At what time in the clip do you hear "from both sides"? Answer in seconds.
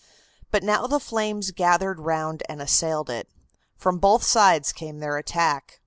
3.77-4.71